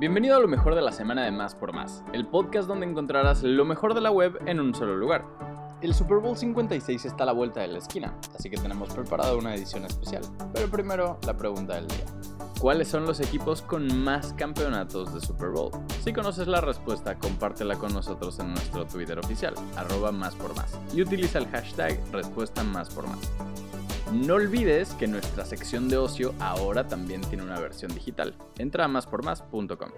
[0.00, 3.42] Bienvenido a lo mejor de la semana de Más por Más, el podcast donde encontrarás
[3.42, 5.26] lo mejor de la web en un solo lugar.
[5.82, 9.36] El Super Bowl 56 está a la vuelta de la esquina, así que tenemos preparado
[9.36, 10.22] una edición especial.
[10.54, 12.06] Pero primero, la pregunta del día.
[12.58, 15.70] ¿Cuáles son los equipos con más campeonatos de Super Bowl?
[16.02, 20.78] Si conoces la respuesta, compártela con nosotros en nuestro Twitter oficial, arroba más por más,
[20.94, 23.30] y utiliza el hashtag respuesta más por más.
[24.12, 28.34] No olvides que nuestra sección de ocio ahora también tiene una versión digital.
[28.58, 29.90] Entra a máspormás.com.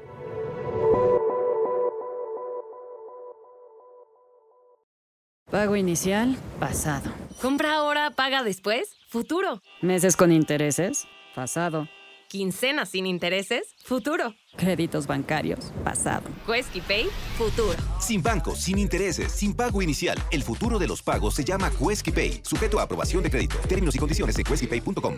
[5.51, 7.11] Pago inicial, pasado.
[7.41, 9.61] Compra ahora, paga después, futuro.
[9.83, 11.89] Meses con intereses, pasado.
[12.33, 14.35] Quincena sin intereses, futuro.
[14.57, 16.23] Créditos bancarios, pasado.
[16.47, 17.77] Quesky Pay, futuro.
[18.01, 20.17] Sin bancos, sin intereses, sin pago inicial.
[20.31, 23.59] El futuro de los pagos se llama Quesky Pay, sujeto a aprobación de crédito.
[23.69, 25.15] Términos y condiciones en queskypay.com.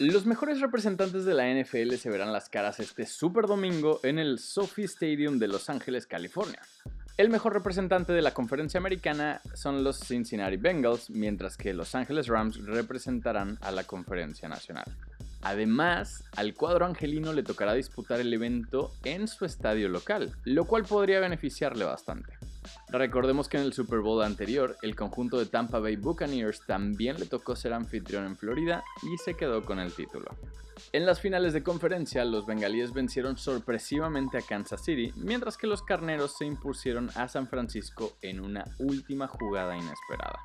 [0.00, 4.38] Los mejores representantes de la NFL se verán las caras este super domingo en el
[4.38, 6.60] SoFi Stadium de Los Ángeles, California.
[7.16, 12.26] El mejor representante de la conferencia americana son los Cincinnati Bengals, mientras que Los Ángeles
[12.26, 14.86] Rams representarán a la conferencia nacional.
[15.40, 20.86] Además, al cuadro angelino le tocará disputar el evento en su estadio local, lo cual
[20.86, 22.32] podría beneficiarle bastante.
[22.96, 27.26] Recordemos que en el Super Bowl anterior, el conjunto de Tampa Bay Buccaneers también le
[27.26, 30.26] tocó ser anfitrión en Florida y se quedó con el título.
[30.92, 35.82] En las finales de conferencia, los bengalíes vencieron sorpresivamente a Kansas City, mientras que los
[35.82, 40.38] carneros se impusieron a San Francisco en una última jugada inesperada.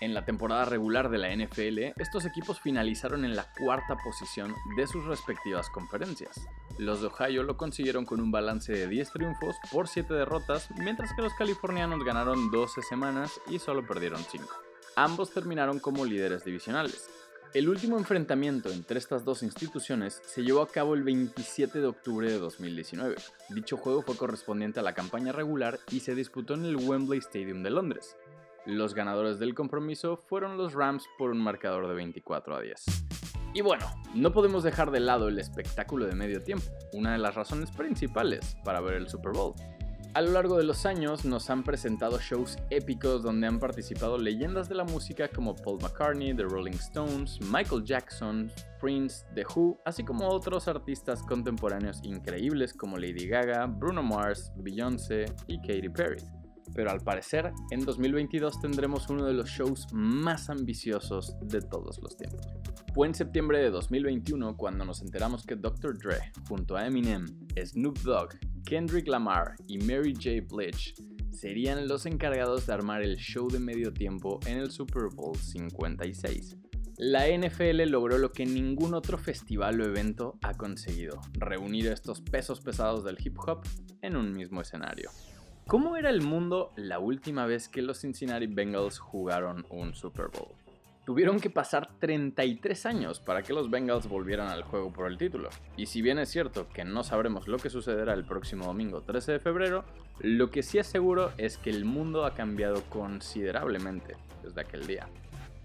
[0.00, 4.86] En la temporada regular de la NFL, estos equipos finalizaron en la cuarta posición de
[4.86, 6.46] sus respectivas conferencias.
[6.78, 11.14] Los de Ohio lo consiguieron con un balance de 10 triunfos por 7 derrotas, mientras
[11.14, 14.46] que los californianos ganaron 12 semanas y solo perdieron 5.
[14.96, 17.08] Ambos terminaron como líderes divisionales.
[17.54, 22.30] El último enfrentamiento entre estas dos instituciones se llevó a cabo el 27 de octubre
[22.30, 23.16] de 2019.
[23.48, 27.62] Dicho juego fue correspondiente a la campaña regular y se disputó en el Wembley Stadium
[27.62, 28.14] de Londres.
[28.66, 32.84] Los ganadores del compromiso fueron los Rams por un marcador de 24 a 10.
[33.54, 37.36] Y bueno, no podemos dejar de lado el espectáculo de medio tiempo, una de las
[37.36, 39.54] razones principales para ver el Super Bowl.
[40.14, 44.68] A lo largo de los años nos han presentado shows épicos donde han participado leyendas
[44.68, 48.50] de la música como Paul McCartney, The Rolling Stones, Michael Jackson,
[48.80, 55.26] Prince, The Who, así como otros artistas contemporáneos increíbles como Lady Gaga, Bruno Mars, Beyoncé
[55.46, 56.18] y Katy Perry
[56.76, 62.18] pero al parecer en 2022 tendremos uno de los shows más ambiciosos de todos los
[62.18, 62.46] tiempos.
[62.94, 65.98] Fue en septiembre de 2021 cuando nos enteramos que Dr.
[65.98, 67.24] Dre, junto a Eminem,
[67.56, 70.46] Snoop Dogg, Kendrick Lamar y Mary J.
[70.54, 70.92] Blige,
[71.30, 76.58] serían los encargados de armar el show de medio tiempo en el Super Bowl 56.
[76.98, 82.60] La NFL logró lo que ningún otro festival o evento ha conseguido, reunir estos pesos
[82.60, 83.66] pesados del hip hop
[84.02, 85.10] en un mismo escenario.
[85.68, 90.54] ¿Cómo era el mundo la última vez que los Cincinnati Bengals jugaron un Super Bowl?
[91.04, 95.48] Tuvieron que pasar 33 años para que los Bengals volvieran al juego por el título.
[95.76, 99.32] Y si bien es cierto que no sabremos lo que sucederá el próximo domingo 13
[99.32, 99.84] de febrero,
[100.20, 105.08] lo que sí es seguro es que el mundo ha cambiado considerablemente desde aquel día.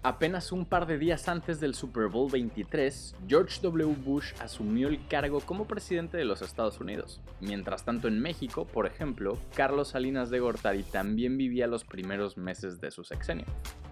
[0.04, 3.94] Apenas un par de días antes del Super Bowl 23, George W.
[4.04, 7.20] Bush asumió el cargo como presidente de los Estados Unidos.
[7.40, 12.80] Mientras tanto en México, por ejemplo, Carlos Salinas de Gortari también vivía los primeros meses
[12.80, 13.46] de su sexenio.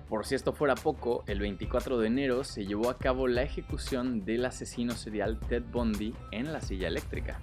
[0.09, 4.25] Por si esto fuera poco, el 24 de enero se llevó a cabo la ejecución
[4.25, 7.41] del asesino serial Ted Bundy en la silla eléctrica.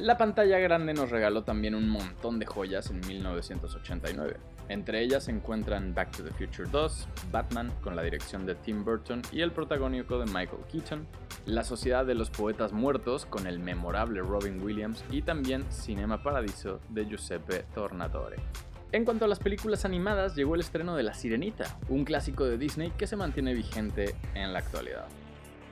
[0.00, 4.40] La pantalla grande nos regaló también un montón de joyas en 1989.
[4.68, 8.84] Entre ellas se encuentran Back to the Future 2, Batman con la dirección de Tim
[8.84, 11.06] Burton y el protagónico de Michael Keaton,
[11.46, 16.80] La Sociedad de los Poetas Muertos con el memorable Robin Williams y también Cinema Paradiso
[16.88, 18.36] de Giuseppe Tornatore.
[18.92, 22.58] En cuanto a las películas animadas, llegó el estreno de La Sirenita, un clásico de
[22.58, 25.06] Disney que se mantiene vigente en la actualidad.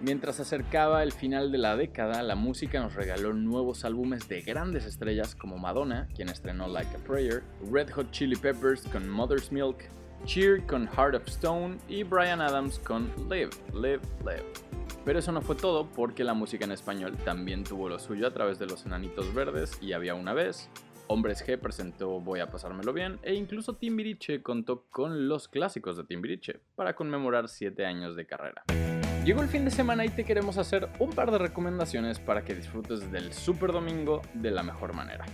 [0.03, 4.87] Mientras acercaba el final de la década, la música nos regaló nuevos álbumes de grandes
[4.87, 9.91] estrellas como Madonna, quien estrenó Like a Prayer, Red Hot Chili Peppers con Mother's Milk,
[10.25, 14.47] Cheer con Heart of Stone y Brian Adams con Live, Live, Live.
[15.05, 18.33] Pero eso no fue todo porque la música en español también tuvo lo suyo a
[18.33, 20.71] través de los Enanitos Verdes y Había una vez,
[21.09, 26.05] Hombres G presentó Voy a pasármelo bien e incluso Timbiriche contó con los clásicos de
[26.05, 28.65] Timbiriche para conmemorar 7 años de carrera.
[29.25, 32.55] Llegó el fin de semana y te queremos hacer un par de recomendaciones para que
[32.55, 35.27] disfrutes del Super Domingo de la mejor manera.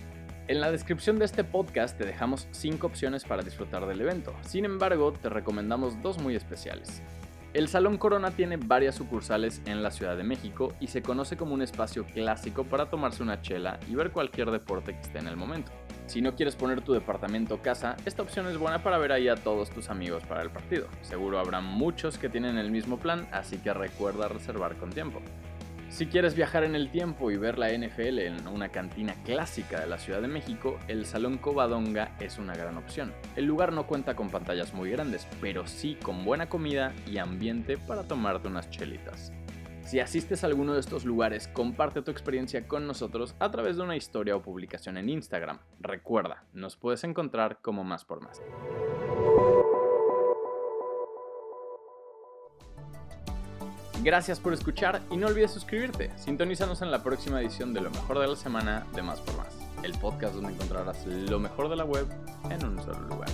[0.49, 4.65] En la descripción de este podcast te dejamos 5 opciones para disfrutar del evento, sin
[4.65, 7.01] embargo te recomendamos dos muy especiales.
[7.53, 11.53] El Salón Corona tiene varias sucursales en la Ciudad de México y se conoce como
[11.53, 15.37] un espacio clásico para tomarse una chela y ver cualquier deporte que esté en el
[15.37, 15.71] momento.
[16.07, 19.27] Si no quieres poner tu departamento o casa, esta opción es buena para ver ahí
[19.27, 20.87] a todos tus amigos para el partido.
[21.01, 25.21] Seguro habrá muchos que tienen el mismo plan, así que recuerda reservar con tiempo.
[25.89, 29.87] Si quieres viajar en el tiempo y ver la NFL en una cantina clásica de
[29.87, 33.13] la Ciudad de México, el Salón Covadonga es una gran opción.
[33.35, 37.77] El lugar no cuenta con pantallas muy grandes, pero sí con buena comida y ambiente
[37.77, 39.33] para tomarte unas chelitas.
[39.87, 43.83] Si asistes a alguno de estos lugares, comparte tu experiencia con nosotros a través de
[43.83, 45.59] una historia o publicación en Instagram.
[45.79, 48.41] Recuerda, nos puedes encontrar como más por más.
[54.03, 56.11] Gracias por escuchar y no olvides suscribirte.
[56.17, 59.57] Sintonízanos en la próxima edición de Lo mejor de la semana de Más por Más,
[59.83, 62.07] el podcast donde encontrarás lo mejor de la web
[62.49, 63.29] en un solo lugar.